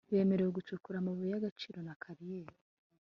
[0.13, 2.55] bemerewe gucukura amabuye y'gaciro na kariyeri